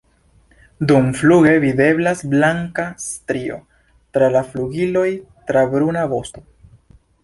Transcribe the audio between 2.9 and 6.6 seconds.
strio tra la flugiloj kaj bruna vosto.